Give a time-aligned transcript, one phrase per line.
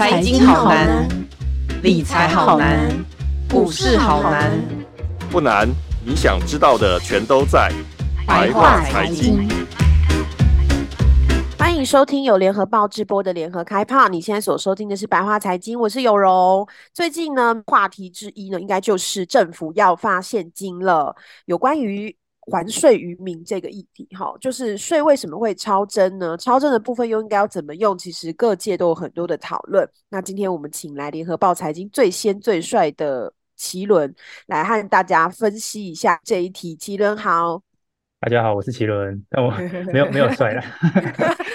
[0.00, 1.06] 财经好难，
[1.82, 2.88] 理财好难，
[3.50, 4.50] 股市好难。
[5.30, 5.68] 不难，
[6.02, 7.70] 你想知道的全都在
[8.26, 9.46] 白话财经。
[11.58, 14.08] 欢迎收听由联合报直播的联合开炮。
[14.08, 16.66] 你现在所收听的是白话财经，我是有容。
[16.94, 21.14] 最近呢，话题之一呢，应该就是政府要发现金了，
[21.44, 22.16] 有关于。
[22.50, 26.36] 还税于民这个议题，哈，就是税为什么会超征呢？
[26.36, 27.96] 超征的部分又应该要怎么用？
[27.98, 29.88] 其实各界都有很多的讨论。
[30.08, 34.14] 那今天我们请来联合报财经最先最帅的奇伦
[34.46, 36.74] 来和大家分析一下这一题。
[36.74, 37.62] 奇伦好。
[38.20, 39.50] 大家好，我是奇伦，但我
[39.92, 40.62] 没有没有帅了。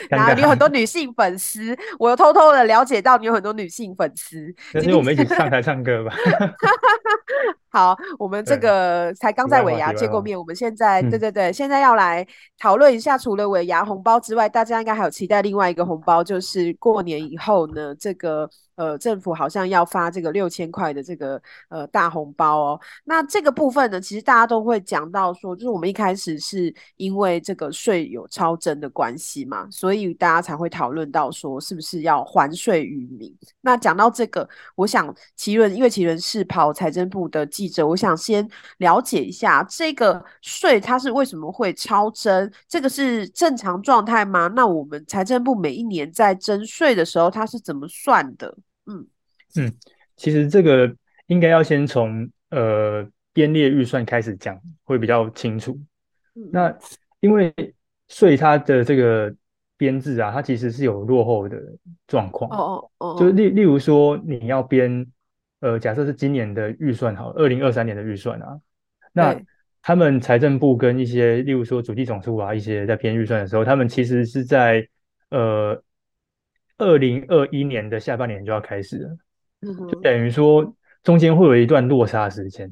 [0.09, 4.51] 然后你有很多女性粉丝，我又偷偷的了解到你有很多女性粉丝。
[4.73, 6.15] 那是我们一起上台唱歌吧。
[7.69, 12.25] 好，我们这个才刚在尾牙见过面，我们现在对对对，现在要来
[12.57, 18.49] 讨论一下，除了尾牙红包之外，大家应该还有期待另外一个红包，就是过年以后呢，这个。
[18.75, 22.81] 呃，政府好像要发这个六千块的这个呃大红包哦。
[23.05, 33.33] 那这个部分呢，其实大家都会讲到说，就是我们一开始是因为这个税有超征的关系嘛，所以大家才会讨论到说，是不是要还税于民。
[33.61, 44.47] 那讲到这个，我想奇伦，因为奇伦是跑财政部的记者，我想先了解一下这个税它是为什么会超征，这个是正常状态吗？
[44.55, 48.55] 那我们财政部每一年在征税的时候，它是怎么算的？
[48.85, 49.05] 嗯
[49.57, 49.73] 嗯，
[50.15, 50.93] 其实这个
[51.27, 55.79] 应该要先从呃编列预算开始讲，会比较清楚。
[56.35, 56.77] 嗯、那
[57.19, 57.53] 因为
[58.07, 59.33] 税它的这个
[59.77, 61.57] 编制啊，它其实是有落后的
[62.07, 62.49] 状况。
[62.51, 65.05] 哦哦哦，就例例如说，你要编
[65.65, 68.59] 呃，假设是今年的预算好，二零二三年的预算啊，
[69.13, 69.35] 那
[69.81, 74.87] 他们财政部跟一些例如说主计总处啊，一些在编预算的时候，他们其实是在
[75.29, 75.81] 呃。
[76.77, 79.17] 二零二一年的下半年就要开始了，
[79.61, 82.69] 嗯，就等于说中间会有一段落差时间，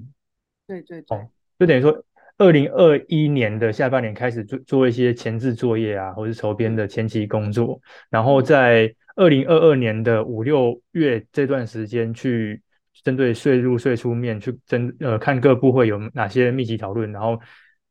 [0.68, 1.26] 对对对，哦，
[1.58, 2.04] 就等于说
[2.38, 12.62] 二零二一年的下半年开始做做一些前置作业啊，或是筹编的前期工作，然后在二零二二年的五六月这段时间去
[13.04, 17.40] 针对税入税出面去针呃看各部会有哪些密集讨论，然后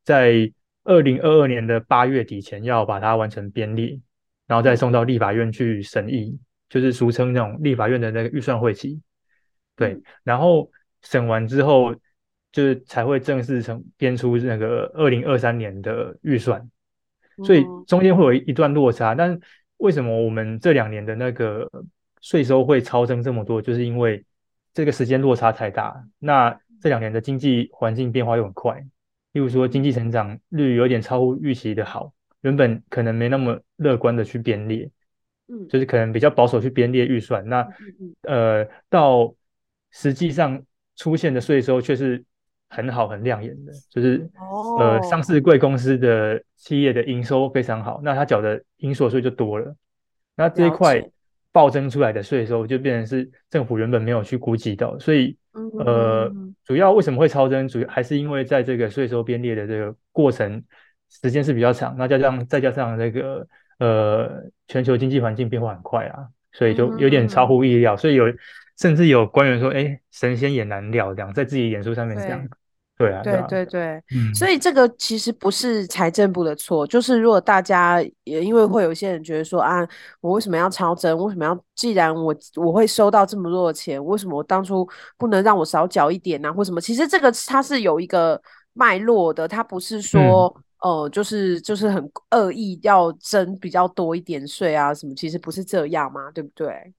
[0.05, 0.53] 在
[0.85, 4.01] 二零二二年的八月底前要把它完成编列。
[4.49, 9.01] 然后再送到立法院去审议，就是俗称那种立法院的那个预算会期，
[9.77, 9.99] 对。
[10.25, 10.69] 然后
[11.01, 11.95] 审完之后，
[12.51, 16.69] 就是才会正式成编出那个二零二三年的预算。
[17.47, 19.15] 所以中间会有一段落差。
[19.15, 19.39] 但
[19.79, 21.67] 为什么我们这两年的那个
[22.21, 23.62] 税收会超征这么多？
[23.62, 24.23] 就是因为
[24.72, 26.05] 这个时间落差太大。
[26.19, 28.78] 那这两年的经济环境变化又很快，
[29.33, 32.12] 例如说经济成长率有点超乎预期的好。
[32.43, 34.91] 原本可能没那么乐观的去编列，
[35.47, 37.65] 嗯，就是可能比较保守去编列预算，那
[38.22, 39.32] 呃，到
[39.93, 40.61] 实际上
[40.97, 42.25] 出现的税收却是
[42.69, 44.28] 很好很亮眼的，就是
[44.81, 49.77] 呃，上市贵公司的企业的营收非常好，那他缴的营所税就多了，
[50.34, 51.00] 那这一块
[51.53, 55.37] 暴增出来的税收就变成是政府原本没有去估计到，所以
[55.85, 56.33] 呃，
[56.65, 60.65] 主要为什么会超增，主要还是因为在这个税收编列的这个过程。
[61.23, 63.47] 时间是比较长，那加上再加上那个
[63.79, 68.25] 呃，全球经济环境变化很快啊，所以就有点超乎意料，嗯、所以有
[68.79, 72.49] 甚至有官员说，哎、欸，神仙也难料这样，在自己演说上面讲，对，
[73.09, 74.03] 对啊，对，对对
[74.35, 79.87] 所以这个其实不是财政部的错，就是如果大家也因为会有一些人觉得说啊，
[80.21, 81.17] 我为什么要超征？
[81.19, 81.65] 为什么要？
[81.75, 86.53] 既然我我会收到这么多的钱，为什么我当初不能让我少缴一点呢、啊？
[86.53, 86.81] 或什么？
[86.81, 88.41] 其实这个它是有一个
[88.73, 90.53] 脉络的，它不是说。
[90.57, 96.93] 嗯哦、呃，就是就是很恶意要征比较多一点税啊，什么其实不是这样嘛，对不对？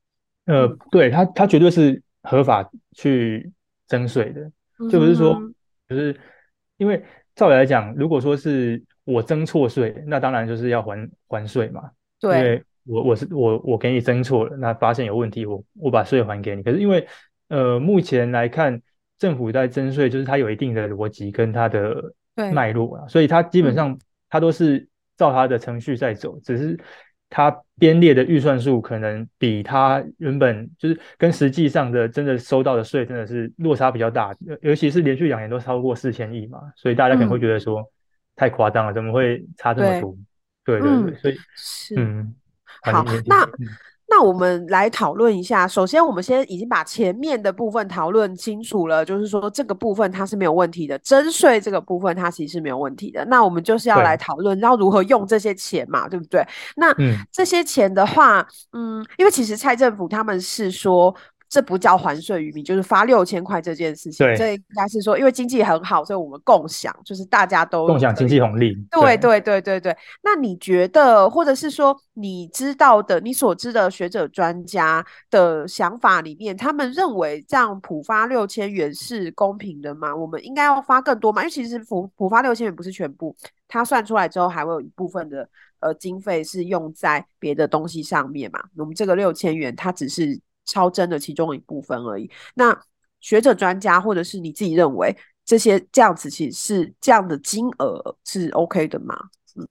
[0.46, 3.52] 呃，对，他他绝对是合法去
[3.86, 4.50] 征税的，
[4.90, 5.38] 就不是说，
[5.90, 6.16] 就是
[6.78, 7.04] 因为
[7.36, 11.92] 照理来讲，如果说是我征错税，那当然就是要还还税嘛。
[12.20, 16.64] 对，因为我我是我我给你征错了，那发现有问题，我我把税还给你。
[16.64, 17.08] 可是因为
[17.50, 18.82] 呃，目前来看，
[19.18, 22.14] 政府在征税，就是它有一定的逻辑跟它的。
[22.36, 23.96] 对脉络啊，所以它基本上
[24.28, 26.80] 它都是照它的程序在走，嗯、只是
[27.30, 27.50] 它
[27.80, 37.86] 编列的预算数可能比它原本就是跟实际上的真的收到的税真的是落差比较大，尤其是连续两年都超过四千亿嘛，所以大家可能会觉得说、嗯、
[38.36, 40.18] 太夸张了，怎么会差这么多？
[40.64, 42.36] 对，对对所以是嗯，
[42.82, 43.50] 好，那。
[44.08, 45.68] 那我们来讨论一下。
[45.68, 53.26] 首先，我们先已经把前面的部分讨论清楚了，就是说这个部分它是没有问题的，征税这个部分它其实是没有问题的。
[53.26, 56.46] 那我们就是要来讨论要如何用这些钱嘛，对不对？
[56.76, 56.94] 那
[57.32, 61.14] 这些钱的话，嗯，因为其实蔡政府他们是说。
[61.54, 64.26] 这不叫还税于民，就是发六千块这件事情。
[64.26, 68.74] 对，这应该是说，因为经济很好，所以我们共享，就是大家都共享经济红利。
[68.90, 69.96] 对对对对对。
[70.24, 80.16] 那你觉得，或者是说你知道的、你所知的学者专家的想法里面，他们认为这样普发六千元是公平的吗？
[80.16, 81.44] 我们应该要发更多吗？
[81.44, 83.36] 因为其实普普发六千元不是全部，
[83.68, 85.48] 它算出来之后还会有一部分的
[85.82, 88.60] 呃经费是用在别的东西上面嘛。
[88.76, 90.42] 我们这个六千元，它只是。
[90.66, 92.30] 超征的其中一部分而已。
[92.56, 92.78] 那
[93.20, 95.16] 学者专家或者是你自己认为
[95.46, 99.16] 这些这样子其实是这样的金额是 OK 的吗？
[99.56, 99.68] 嗯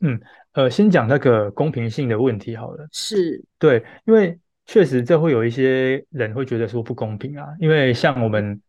[0.00, 0.20] 嗯
[0.52, 2.86] 呃，先讲那个公平性的问题好了。
[2.92, 7.46] 是对，因为确实这会有一些人会觉得说不公平啊。
[7.60, 8.60] 因为像我们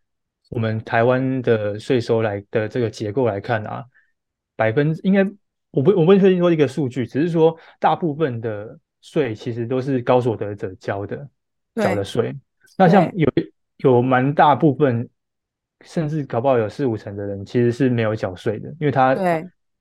[0.49, 3.83] 我们台湾的税收来的这个结构来看啊，
[4.55, 5.23] 百分应该
[5.71, 11.27] 我不我不确定说一个数据，只是说大部分的税其实都是高所得者交的。
[11.75, 12.35] 缴的税，
[12.77, 13.27] 那像有
[13.77, 15.09] 有蛮大部分，
[15.81, 19.17] 甚至搞不好有四五成的人其实是没有缴税的，因为他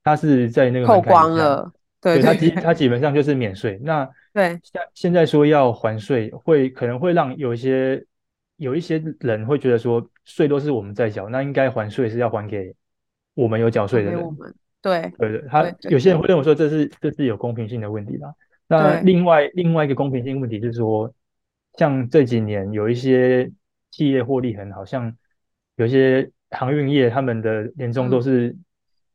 [0.03, 3.79] 他是在那个扣光了，对，对，他基他基本上就是免税。
[3.83, 8.03] 那对，现现在说要还税，会可能会让有一些
[8.57, 12.75] 有一些人会觉得说，税都是我们在缴，那应该还税是要还给
[13.35, 14.37] 我们有缴税的人。
[14.81, 18.33] 对对对，他有些人会认为说这是这是有公平性的问题吧。
[18.67, 21.13] 那另外另外一个公平性问题就是说。
[21.79, 23.51] 像这几年有一些
[23.91, 25.15] 企业获利很好，像
[25.77, 28.65] 有一些航运业，他们的年终都是、嗯、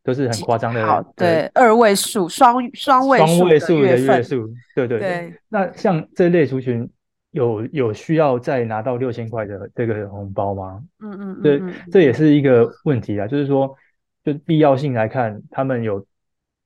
[0.03, 4.99] 都是很夸张的，好对，对二位数双双位双位数的月数，对对对。
[4.99, 6.89] 对那像这类族群
[7.29, 10.83] 有有需要再拿到六千块的这个红包吗？
[10.99, 11.61] 嗯嗯，嗯，对，
[11.91, 13.27] 这也是一个问题啊。
[13.27, 13.75] 就是说，
[14.23, 16.03] 就必要性来看，他们有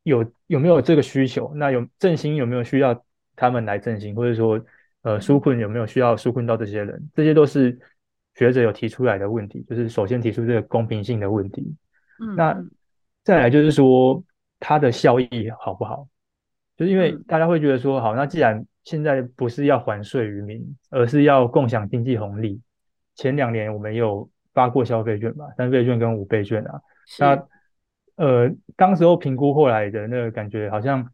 [0.04, 1.52] 有有没有这个需求？
[1.56, 3.04] 那有振兴有没有需要
[3.36, 4.58] 他们来振兴，或者说？
[5.04, 7.10] 呃，纾困有没有需要纾困到这些人？
[7.16, 7.78] 这些都是
[8.36, 11.76] 学者有提出来的问题，就是首先提出这个公平性的问题。
[12.20, 12.64] 嗯，那
[13.24, 14.24] 再来就是说
[14.60, 16.08] 它的效益好不好？
[16.78, 22.62] 就是因为大家会觉得说，好，那既然现在不是要还税于民，而是要共享经济红利，
[23.16, 26.82] 前两年我们有发过消费券嘛，三倍券跟五倍券啊。
[27.20, 27.48] 那
[28.18, 31.10] 呃，当时候评估后来的那个感觉好像。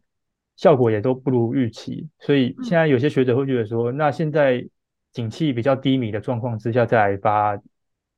[0.58, 4.62] 效果也都不如预期，所以现在有些学者会觉得说，那现在
[5.12, 7.56] 景气比较低迷的状况之下再来发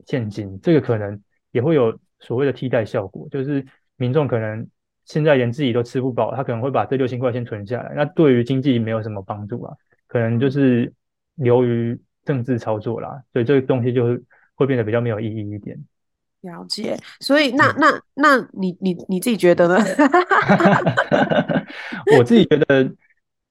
[0.06, 1.20] 现金，这个可能
[1.50, 3.62] 也会有所谓的替代效果，就是
[3.96, 4.66] 民众可能
[5.04, 9.76] 现在连自己都吃不饱，他可能会把这六千块先存下来，那对于经济没有什么帮助啊，
[10.06, 10.90] 可能就是
[11.34, 14.18] 流于政治操作啦，所以这个东西就
[14.54, 15.78] 会变得比较没有意义一点。
[16.40, 19.84] 了解，所以那那那你你你自己觉得呢？
[22.16, 22.92] 我自己觉得，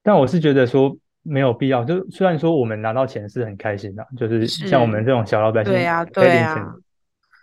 [0.04, 1.84] 但我是觉得说没有必要。
[1.84, 6.76] 就虽然说我们拿到钱是很开心的，就是像我们这种小老百姓，对呀对呀，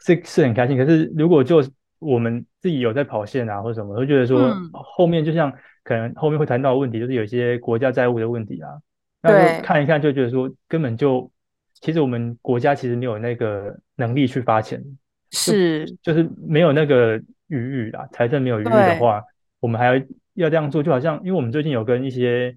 [0.05, 0.77] 是是很开心。
[0.77, 1.63] 可是如果就
[1.99, 5.53] 我们自己有在跑线啊或者什么，会觉得说后面就像
[5.85, 8.69] 可能后面会谈到的问题，就是有一些国家债务的问题啊。
[9.23, 11.31] 那看一看就觉得说根本就
[11.81, 14.83] 其实我们国家其实没有那个能力去发钱。
[15.33, 19.21] 是，就是没有那个余裕啦，财政没有余裕的话，
[19.59, 19.95] 我们还要
[20.37, 22.57] 要这样做，就好像因为我们最近有跟一些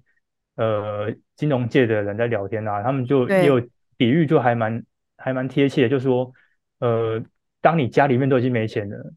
[0.56, 3.60] 呃金融界的人在聊天啊，他们就也有
[3.96, 4.82] 比喻，就还蛮
[5.16, 6.32] 还蛮贴切，就是说
[6.78, 7.22] 呃，
[7.60, 9.12] 当你家里面都已经没钱了，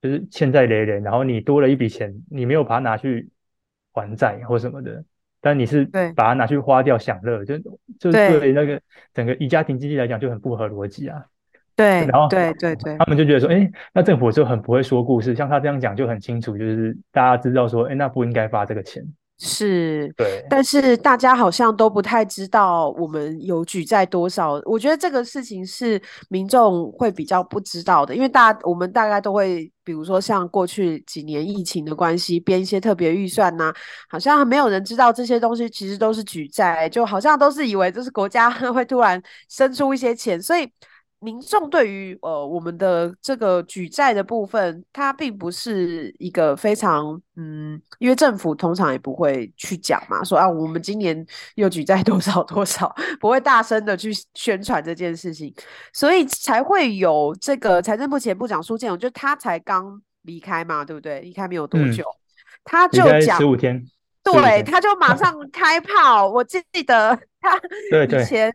[0.00, 3.28] 就是欠债累累，然后你多了一笔钱，你没有把它拿去
[3.92, 5.04] 还债或什么的，
[5.40, 5.84] 但你是
[6.14, 7.58] 把它拿去花掉享乐，就
[7.98, 8.80] 就对那个
[9.12, 11.26] 整个以家庭经济来讲就很不合逻辑啊。
[11.76, 19.02] 对，然后对对对，他们就觉得说，哎，那政府就很不会说故事，像他这样讲就很清楚，就是大家知道说，哎，那不应该发这个钱。
[19.36, 24.62] 是，对，但是大家好像都不太知道我们有举债多少。
[24.64, 33.72] 我觉得这个事情是民众会比较不知道的，因为大家我们大概都会，比如说像过去几年疫情的关系，编一些特别预算呐，
[34.08, 40.70] 好像没有人知道这些东西其实都是举债，就好像都是以为这是国家 会突然生出一些钱，所以。
[41.24, 55.52] 民众对于呃我们的这个举债的部分，它并不是一个非常嗯，因为政府通常也不会去讲嘛，说啊我们今年又举债多少多少，不会大声的去宣传这件事情，
[55.94, 61.20] 所以才会有这个财政部前部长苏建荣，就他才刚离开嘛，对不对？
[61.20, 62.20] 离开没有多久，嗯、
[62.64, 63.82] 他就讲十五天，
[64.22, 66.28] 对，他就马上 开炮。
[66.28, 67.58] 我记得他
[68.06, 68.54] 以前，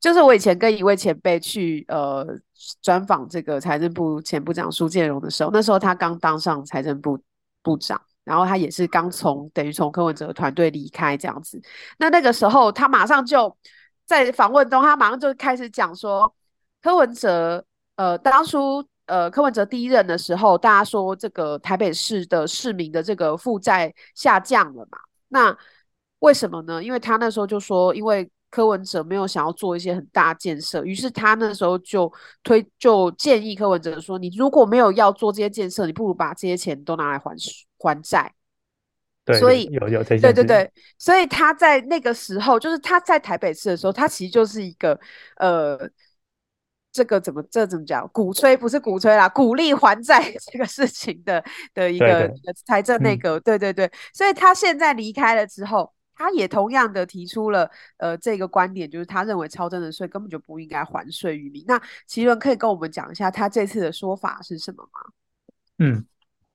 [0.00, 2.26] 就是我以前跟一位前辈去呃
[2.82, 7.18] 专访这个财政部前部长苏建荣的时候，那时候他刚当上财政部
[7.62, 11.60] 部长，然后他也是刚从等于从柯文哲团队离开这样子。
[11.98, 13.54] 那那个时候，他马上就
[14.06, 16.34] 在访问中，他马上就开始讲说，
[16.82, 17.64] 柯文哲
[17.96, 18.84] 呃当初。
[19.06, 24.98] 呃，柯文哲第一任的时候，大家说这个台北市的市民的这个负债下降了嘛？
[25.26, 25.58] 那
[26.20, 26.80] 为什么呢？
[26.80, 37.34] 因为他那时候就说，因为柯文哲没有想要做一些很大建设，于是他那时候就推就建议柯文哲说，你如果没有要做这些建设，你不如把这些钱都拿来还
[37.78, 38.32] 还债。
[39.24, 40.20] 对，所以有有这些。
[40.20, 44.98] 对对对，所以他在那个时候，就是他在台北市的时候，他其实就是一个
[45.36, 45.88] 呃。
[46.92, 48.04] 这个怎么这怎么讲？
[48.12, 51.40] 鼓吹不是鼓吹啦，鼓励还债 这个事情的
[51.72, 52.28] 的一个
[52.66, 53.88] 财政内阁，对对对。
[54.12, 61.64] 所以他现在离开了之后，他也同样的提出了呃这个观点，就是他认为超征的税根本就不应该还税于民。
[61.66, 65.00] 那奇伦可以跟我们讲一下他这次的说法是什么吗？
[65.78, 66.04] 嗯，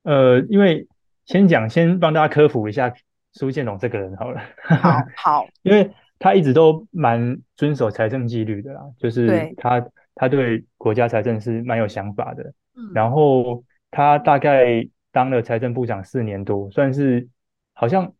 [0.04, 0.86] 呃，因为
[1.24, 2.94] 先讲，先帮大家科普一下
[3.32, 4.40] 苏建荣这个人好了。
[4.62, 9.84] 好，好， 因为他一直都蛮遵守财政纪律的啦，就是他。
[10.18, 12.42] 他对国家财政是蛮有想法的，
[12.74, 17.28] 嗯，然后他大概当了财政部长四年多，算是
[17.74, 18.10] 好像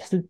[0.00, 0.22] 是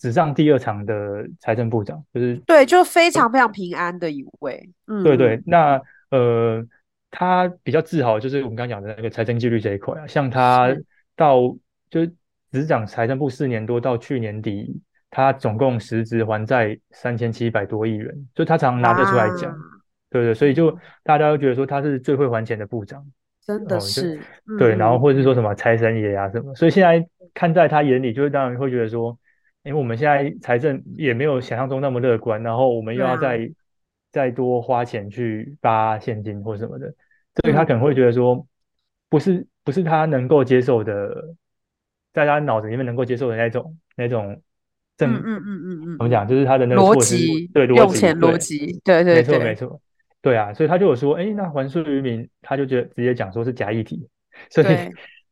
[0.00, 5.42] 史上第二长的财政部长，就是对，就非常非常平安的一位，嗯，对对。
[5.46, 6.64] 那呃，
[7.10, 10.74] 他比较自豪就是我们刚刚讲的那个财政纪律这一块啊，像他
[11.16, 11.56] 到
[11.90, 12.06] 就
[12.52, 19.50] 执掌财政部四年多，到去年底，他总共实质还债三千七百多亿元，就他常常拿得出来讲。
[19.50, 19.56] 啊
[20.08, 20.70] 对对，所以就
[21.02, 23.04] 大家都觉得说他是最会还钱的部长，
[23.44, 29.18] 真的是、嗯、对，然后或者是说什么财神爷啊什么，所以现在看在他眼里，就是当然会觉得说，
[29.66, 33.40] 因为我们现在财政也没有想象中那么乐观，然后我们又要再、啊、
[34.12, 36.86] 再多花钱去发现金或什么的，
[37.42, 38.46] 所以他可能会觉得说，
[39.10, 41.34] 不是不是他能够接受的，
[42.12, 44.40] 在他脑子里面能够接受的那种那种。
[44.98, 46.26] 正嗯嗯嗯嗯，怎么讲？
[46.26, 49.80] 就是他的那个逻辑，对逻辑，用钱逻辑，对对对，没错没错。
[50.22, 54.08] 对啊，所以他就有说，哎，那还税于民，他就觉得直接讲说是假议题，
[54.48, 54.66] 所以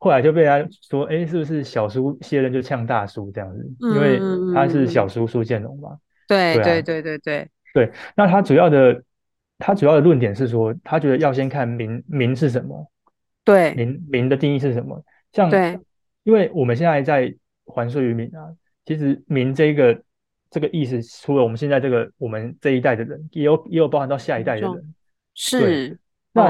[0.04, 3.66] 后来就被他说，哎，是不是小叔卸任就呛大叔这样子？
[3.80, 4.20] 因为
[4.54, 5.96] 他是小叔苏建荣嘛。
[6.28, 7.90] 对对对对对对。
[8.14, 9.02] 那他主要的，
[9.58, 12.87] 他主要的论点是说，他觉得要先看民民是什么？
[13.44, 15.02] 对，民民的定义是什么？
[15.32, 15.50] 像，
[16.25, 17.34] 因为我们现在在
[17.64, 18.52] 还税于民啊，
[18.84, 19.99] 其实民这个。
[20.50, 24.94] 这个意思，除了我们现在这个我们这一代的人，也有也有包含到下一代的人，
[25.34, 25.99] 是。
[26.32, 26.49] 那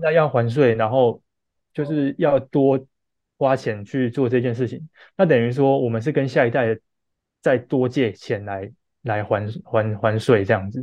[0.00, 1.20] 那要还税，然后
[1.76, 2.80] 就是要多
[3.36, 4.80] 花钱去做这件事情，
[5.14, 6.74] 那等于说我们是跟下一代
[7.42, 10.82] 再多借钱来来还还还税这样子。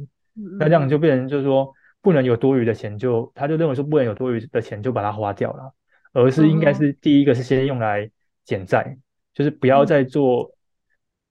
[0.60, 5.74] 那这样就变成就是说不能有多余的钱就，他就认为说不能有多余的钱就把它花掉了，
[6.14, 8.08] 而是应该是第一个是先用来
[8.46, 8.96] 减债，
[9.34, 10.54] 就是不要再做。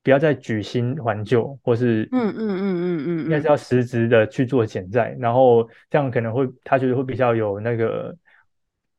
[0.04, 8.12] 不要再举新还旧，或是嗯嗯嗯嗯嗯，应该是要实质的去做减债，然后这样可能会他觉得会比较有那个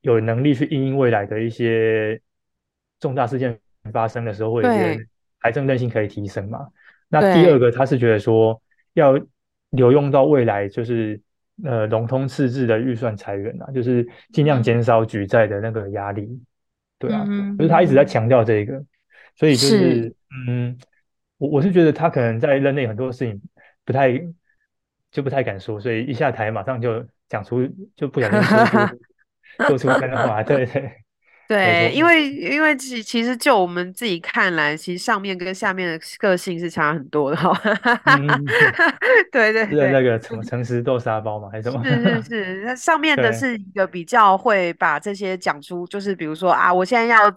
[0.04, 2.22] 有能力去应应未来的一些
[3.00, 3.60] 重大事件
[3.92, 5.06] 发生的时候，会有一些
[5.42, 6.68] 财政韧性可以提升嘛。
[7.10, 8.62] 那第二个他是觉得说
[8.94, 9.20] 要
[9.72, 11.20] 留用到未来，就是
[11.64, 16.40] 呃融通赤字的预算裁源啊，就是尽量减少举债的那个压力。
[17.00, 17.26] 对啊，
[17.58, 18.82] 就是他一直在强调这个，
[19.36, 20.16] 所以就是
[20.48, 20.78] 嗯。
[21.40, 23.42] 我我是觉得他可能在任内很多事情
[23.84, 24.18] 不太
[25.12, 27.68] 就不太敢说，所以一下台马上就讲出
[27.98, 28.96] 就不小心说出
[29.68, 31.00] 说出真话，对 对。
[31.46, 37.52] 对，因为因为其其实就我们自己看来，其实上面跟下面的个性是差很多的哈。
[38.06, 38.28] 嗯、
[39.30, 41.50] 对对对，是那个什么诚实豆沙包嘛？
[41.52, 41.84] 还是什么？
[41.84, 47.32] 是是是，那上面的是一个比较会把这些讲出，就是比如说啊，我现在要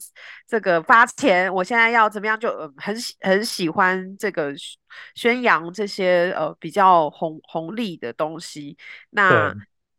[0.47, 4.55] 这个发钱，我现在要怎么样，就很很喜欢这个
[5.17, 8.79] 宣扬这些呃比较红红利的东西。
[9.11, 9.53] 那。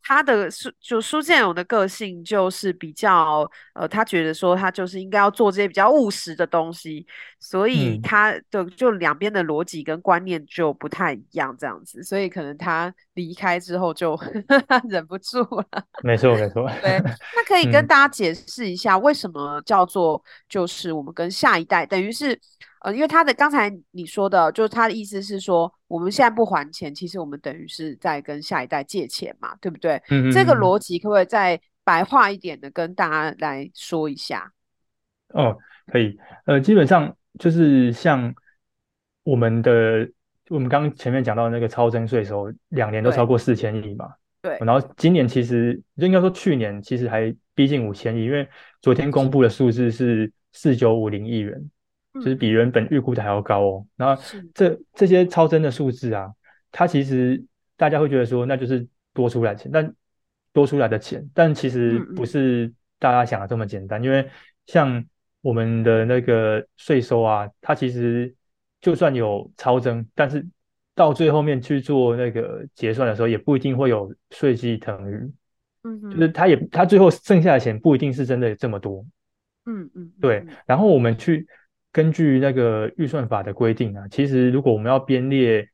[0.08, 7.06] 他的苏就苏建勇的个性就是比较呃，他觉得说他就是应该要做这些比较务实的东西，
[7.38, 14.18] 所以他的就两边的逻辑跟观念就不太一样这样子，所以可能他离开之后就
[14.88, 15.84] 忍不住了。
[16.02, 16.98] 没错没错， 对，
[17.36, 22.40] 那可以跟大家解释一下为什么叫做就是我们跟下一代等于是。
[22.80, 29.96] 呃，因为他的刚才你说的，就是他的意思是说，我们现在不还钱，其实我们等于是在跟下一代借钱嘛，对不对？
[30.10, 30.32] 嗯嗯嗯。
[30.32, 34.52] 这个逻辑可不可以再白话一点的跟大家来说一下？
[35.34, 35.56] 哦，
[35.86, 36.16] 可以。
[36.46, 38.34] 呃，基本上就是像
[39.24, 40.08] 我们的，
[40.48, 44.08] 我们刚刚前面讲到那个超征税收，两年都超过四千亿嘛。
[44.40, 44.56] 对。
[44.60, 48.48] 然后今年其实就应该说去年其实还逼近五千亿，因为
[48.80, 51.70] 昨天公布的数字是四九五零亿元，
[52.20, 53.86] 就是比原本预估的还要高哦。
[53.96, 54.22] 然后
[54.54, 56.32] 这这些超增的数字啊，
[56.72, 57.42] 它其实
[57.76, 59.94] 大家会觉得说那就是多出来钱，但
[60.52, 64.28] 多出来的钱，但其实不是大家想的这么简单，因为
[64.66, 65.04] 像。
[65.40, 68.34] 我们的那个税收啊，它其实
[68.80, 70.44] 就算有超增，但是
[70.96, 75.32] 到最后面去做那个结算的时候，也不一定会有税基腾余。
[75.84, 79.06] 嗯，就是它也它最后剩下的钱不一定是真的这么多。
[79.66, 80.44] 嗯嗯，对。
[80.66, 81.46] 然后我们去
[81.92, 85.68] 根据那个预算法的规定啊，其实如果我们要编列，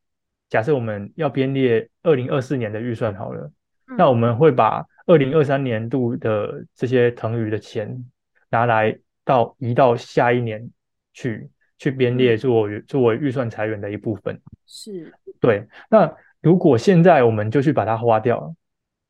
[0.49, 3.51] 假设我们要编列二零二四年的预算好了，
[3.97, 8.05] 那我们会把二零二三年度的这些腾余的钱
[8.51, 8.99] 拿来。
[9.27, 10.71] 到移到下一年
[11.15, 15.67] 去去编列作为作为预算裁员的一部分，是对。
[15.89, 18.55] 那如果现在我们就去把它花掉，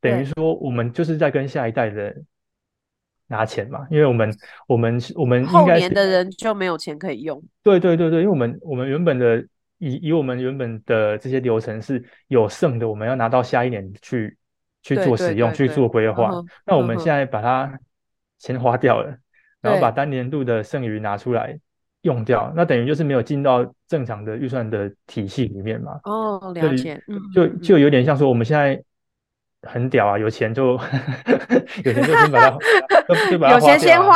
[0.01, 2.25] 等于说我们就是在跟下一代人
[3.35, 4.31] 拿钱嘛，因为我们
[4.67, 7.43] 我们我们后年的人就没有钱可以用。
[7.63, 9.45] 对对对对，因为我们我们原本的
[9.79, 14.37] 以以我们原本的这些流程是有剩的，我们要拿到下一年去
[14.83, 16.31] 去做使用去做规划。
[16.65, 17.79] 那我们现在把它
[18.39, 19.17] 钱花掉了。
[19.65, 21.59] 然后把单年度的剩余拿出来
[22.03, 25.99] 用掉，那等于就是没有进到正常的预算的体系里面嘛。
[26.05, 27.03] 哦，了解。
[27.09, 28.79] 嗯，就就有点像说我们现在
[29.67, 30.73] 很屌啊，有钱就
[31.85, 32.59] 有钱就先把它
[33.09, 33.59] 就就把它啊。
[33.59, 34.15] 有钱先花，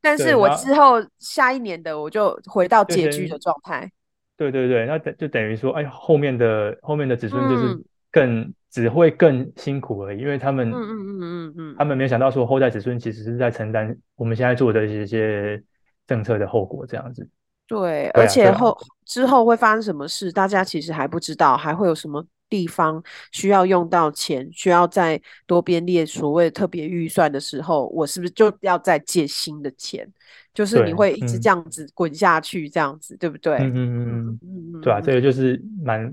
[0.00, 3.90] 但是我之后下一年的我就回到拮据的状态。
[4.36, 8.40] 对对对，那等就等于说，哎，后面的后面的子孙就是更。
[8.40, 15.60] 嗯只会更辛苦而已，因为他们，嗯嗯嗯嗯嗯，他们没有想到说后代子孙其实是在承担我们现在做的一些
[16.06, 17.28] 政策的后果，这样子。
[17.66, 23.02] 对，而且后之后会发生什么事，大家其实还不知道，还会有什么地方
[23.32, 30.06] 需要用到钱，需要在多边列所谓特别预算的时候，我是不是就要再借新的钱？
[30.52, 33.56] 就是你会一直这样子滚下去，这样子，对不对？
[33.58, 34.40] 嗯嗯嗯
[34.74, 36.12] 嗯，对啊，这个就是蛮，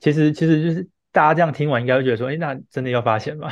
[0.00, 0.88] 其实其实就是。
[1.14, 3.48] 大家这样听完，应该会觉得说：“哎，那真的要发现吗？”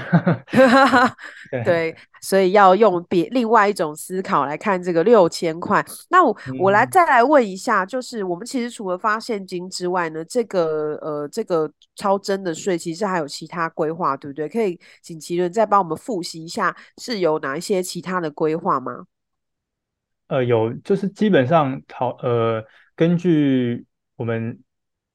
[1.49, 5.85] 对，对，所以要用别另外一种思考来看这个六千块。
[6.11, 14.49] 那我、嗯、我来再来问一下，就是我们其实除了发现金之外呢，这个呃这个超征的税其实还有其他规划，对不对？
[14.49, 19.07] 可以请奇伦再帮我们复习一下，是有哪一些其他的规划吗？
[20.27, 22.65] 呃，有，就是基本上讨呃，
[22.97, 24.59] 根据我们。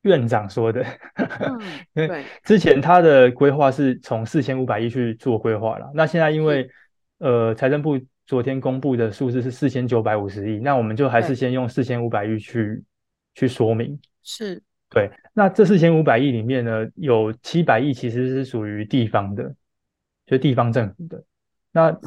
[0.04, 1.60] 院长说的，嗯，
[1.96, 6.70] 因为之前他的规划是从四千五百亿去做规划了，那现在因为
[7.18, 12.82] 呃财政部昨天公布的数字是四千九百五十亿，那我们就还是先用四千五百亿去
[13.34, 15.10] 去说明，是对。
[15.34, 19.44] 那这四千五百亿里面呢，有七百亿其实是属于地方的，
[20.26, 21.22] 就是地方政府的。
[21.72, 21.98] 那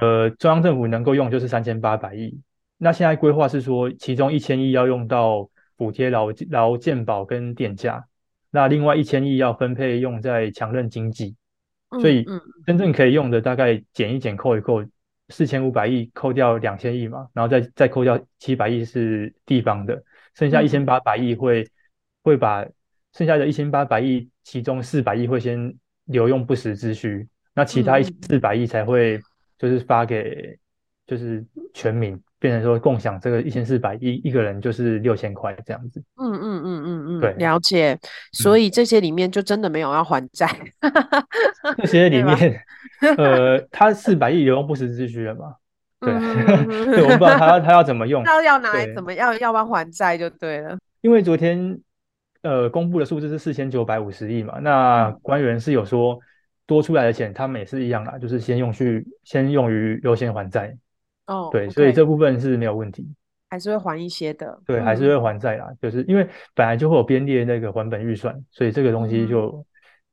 [0.00, 2.40] 呃中央政府能够用就是三千八百亿，
[2.78, 5.48] 那现在规划是说其中一千亿要用到。
[5.76, 8.04] 补贴劳劳健保跟电价，
[8.50, 11.34] 那另外一千亿要分配用在强韧经济，
[12.00, 12.24] 所以
[12.66, 14.84] 真正可以用的大概减一减扣一扣，
[15.28, 20.02] 四千五百亿扣掉两千亿嘛，然后再再扣掉七百亿是地方的，
[20.34, 21.66] 剩下一千八百亿会
[22.22, 22.64] 会把
[23.12, 29.20] 剩下的一千八百亿其中四百亿会先留用不时之需，那其他一千四百亿才会
[29.58, 30.58] 就是发给
[31.06, 32.20] 就是全民。
[32.44, 35.98] 变成说共享这个一千四百一，一个人就是六千块这样子。
[36.16, 37.98] 嗯嗯嗯嗯嗯，对，了解。
[38.32, 40.46] 所以这些里面就真的没有要还债。
[41.80, 42.62] 这些里面，
[43.16, 45.54] 呃，他四百亿流用不时之需了嘛？
[46.04, 46.12] 对，
[46.84, 50.76] 对，我不知道他他要怎么用，他要拿来怎么要要不要还债就对了。
[51.00, 51.80] 因为昨天
[52.42, 56.18] 呃公布的数字是四千九百五十亿嘛，那官员是有说
[56.66, 60.76] 多出来的钱，他们也是一样啦，就是先用去先用于优先还债。
[61.26, 63.06] 哦，对.所以这部分是没有问题，
[63.50, 64.60] 还是会还一些的。
[64.66, 69.64] 对，嗯、还是会还债啦，就是因为本来就会有编列那个还本预算，所以这个东西就、嗯、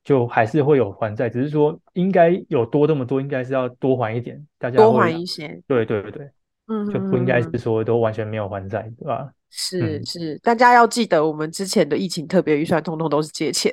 [0.03, 5.61] 就还是会有还债，只是说应该有多这么多，应该是要多还一点，大家多还一些。
[5.67, 6.31] 对对对对，
[6.67, 9.31] 嗯，就不应该是说都完全没有还债，对吧？
[9.53, 13.69] 是、嗯、是，大家要记得，我们之前的疫情特别预算，通通都是借钱，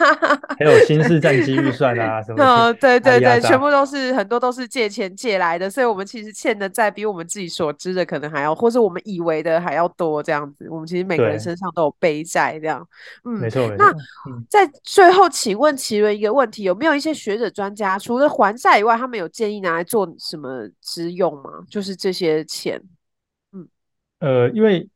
[0.58, 2.44] 还有新式战机预算啊什么。
[2.44, 10.68] 哦，对对对，全部都是很多都是借钱借来的，所以我们其实欠的债比我们自己所知的可能还要，或是我们以为的还要多，这样子。
[10.68, 12.86] 我们其实每个人身上都有背债，这样。
[13.24, 13.76] 嗯，没错没错。
[13.78, 13.90] 那
[14.50, 21.64] 在最后，请问奇伦一个问题：有没有一些学者专家，除了还债以外，他们有建议拿来做什么之用吗？
[21.70, 22.78] 就是这些钱。
[23.54, 23.66] 嗯，
[24.20, 24.86] 呃，因为。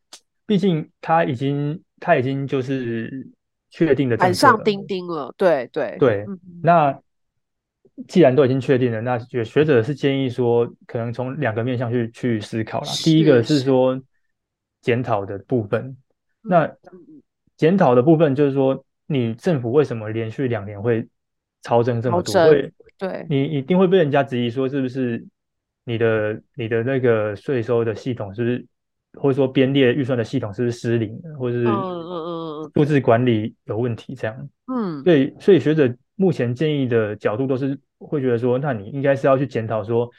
[0.46, 3.28] 毕竟他已经他已经就是
[3.70, 5.34] 确定的板上钉钉了。
[5.36, 6.98] 对对对，嗯、那
[8.06, 12.86] 既然都已经确定了，那学学者是建议说，可能从两个面向去去思考啦。
[13.02, 14.00] 第一个是说
[14.82, 15.96] 检讨的部分，
[16.42, 16.70] 那
[17.56, 21.08] 检讨的部分就是说，你政府为什么连续两年会
[21.62, 22.34] 超增这么多？
[22.34, 25.26] 会对，你一定会被人家质疑说，是不是
[25.84, 28.66] 你的你的那个税收的系统是不是，
[29.16, 31.64] 或者说编列预算的系统是不是失灵，或者是
[32.74, 34.48] 数字管理有问题这样？
[34.66, 40.10] 嗯，对，所以学者目前建议的角度都是会觉得说，那你应该是要去检讨说，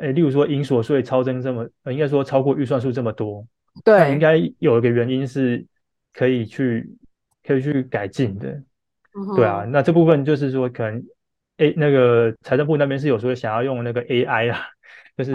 [0.00, 3.46] 诶，例如说营所税超增这么，呃，应该说超过预算数这么多，
[3.84, 5.64] 对，应该有一个原因是
[6.12, 6.90] 可以去
[7.46, 11.02] 可以去改进的，嗯、对啊，那这部分就是说可能。
[11.60, 14.60] 哎，那个财政部那边是有说想要用那个 AI 啊，
[15.24, 15.32] 就是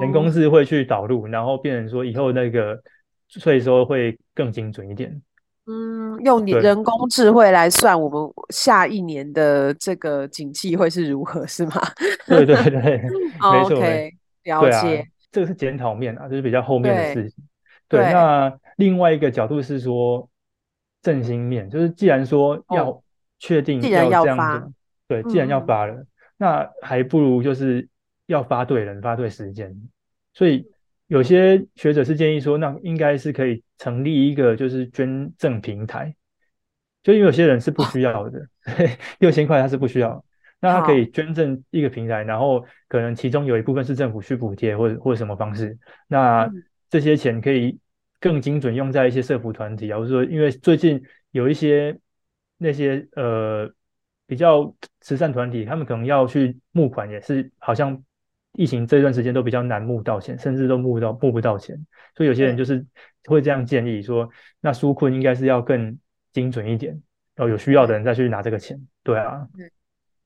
[0.00, 1.30] 人工智慧去导入，oh.
[1.30, 2.80] 然后变成说以后那个
[3.28, 5.20] 税收会更精准一点。
[5.66, 11.72] 嗯，用你人工智慧来算我们下一年的这个景气会是如何，是吗？
[12.28, 12.80] 对对对，
[13.40, 13.76] 没错。
[13.76, 14.12] Okay,
[14.44, 14.98] 了解。
[14.98, 17.44] 啊，这个是检讨面啊，就是比较后面的事情。
[17.88, 20.28] 对，对，那另外一个角度是说
[21.02, 23.02] 振兴面，就是既然说要
[23.38, 24.72] 确定要这样子。
[25.08, 27.86] 对，既然要发了，嗯，那还不如就是
[28.26, 29.74] 要发对人，发对时间。
[30.32, 30.66] 所以
[31.06, 36.14] 有些学者是建议说，那应该是可以成立一个就是捐赠平台，
[37.02, 38.46] 就因为有些人是不需要的，
[39.20, 40.24] 六千块他是不需要，
[40.60, 46.50] 那他可以捐赠一个平台，然后可能其中有一部分是政府去补贴或者或者什么方式，那
[46.88, 47.78] 这些钱可以
[48.20, 51.98] 更精准用在一些社服团体啊，或者说因为最近有一些
[52.58, 53.72] 那些呃。
[54.26, 58.02] 比较慈善团体，他们可能要去募款，也是好像
[58.54, 61.76] 疫情这段时间都比较难募到钱，甚至都募不到募不到钱。
[62.16, 62.84] 所以有些人就是
[63.26, 64.28] 会这样建议说，
[64.60, 65.98] 那纾困应该是要更
[66.32, 66.92] 精准一点，
[67.34, 68.80] 然后有需要的人再去拿这个钱。
[69.02, 69.46] 对啊，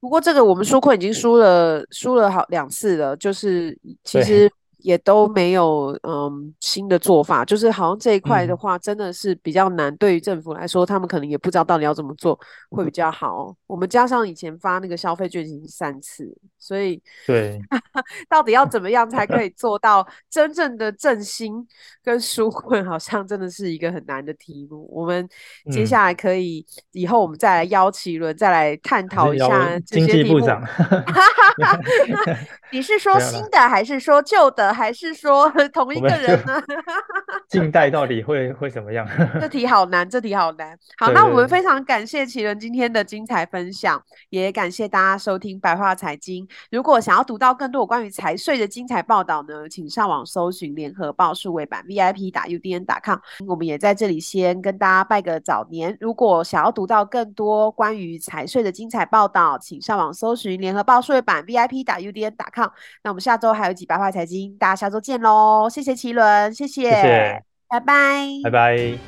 [0.00, 4.50] 不过这个我们纾困已经输了输了好两次了，就是其实。
[4.78, 9.94] 也都没有嗯新的做法，就是好像这一块的话，真的是比较难。
[9.96, 12.38] 对于政府来说，他们可能也不知道到底要怎么做
[12.70, 13.54] 会比较好。
[13.66, 17.60] 我们加上以前发那个消费券已经三次，所以对，
[18.30, 21.66] 到底要怎么样才可以做到真正的振兴
[22.02, 24.88] 跟纾困，好像真的是一个很难的题目。
[24.92, 25.28] 我们
[25.72, 30.06] 接下来可以以后我们再来邀齐伦再来探讨一下这些题目。
[30.06, 30.62] 经济部长，
[32.70, 34.67] 你是说新的还是说旧的？
[34.72, 36.62] 还是说 同一个人呢？
[37.48, 39.07] 近代到底会会怎么样？
[39.40, 40.76] 这题好难，这题好难。
[40.98, 46.46] 好，对对对，那我们非常感谢奇伦今天的精彩分享，也感谢大家收听白话财经。
[46.70, 53.18] 如果想要读到更多有关于财税的精彩报道呢，请上网搜寻联合报数位版 VIP 打 UDN 打 com。
[53.46, 55.96] 我们也在这里先跟大家拜个早年。
[56.00, 62.68] 如果想要读到更多关于财税的精彩报道，请上网搜寻联合报数位版 VIP 打 UDN 打 com。
[63.02, 64.54] 那我们下周还有一集白话财经。
[64.59, 65.68] 大家下周见喽！
[65.71, 68.99] 谢谢奇伦，谢谢，谢谢，拜拜，拜拜。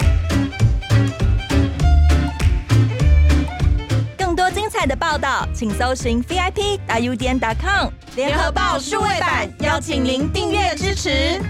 [4.17, 11.41] 更多精彩的报道，请搜寻 VIP 大 U 点 com 联合报数位版，邀请您订阅支持。